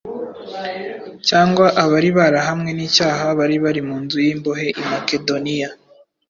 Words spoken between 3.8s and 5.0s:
mu nzu y’imbohe i